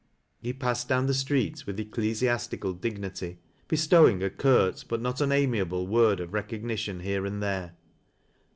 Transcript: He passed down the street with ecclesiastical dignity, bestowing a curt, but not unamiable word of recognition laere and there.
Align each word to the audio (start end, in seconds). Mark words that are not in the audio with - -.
He 0.41 0.51
passed 0.51 0.87
down 0.89 1.05
the 1.05 1.13
street 1.13 1.67
with 1.67 1.79
ecclesiastical 1.79 2.73
dignity, 2.73 3.37
bestowing 3.67 4.23
a 4.23 4.31
curt, 4.31 4.83
but 4.87 4.99
not 4.99 5.21
unamiable 5.21 5.85
word 5.85 6.19
of 6.19 6.33
recognition 6.33 7.03
laere 7.03 7.23
and 7.27 7.39
there. 7.39 7.73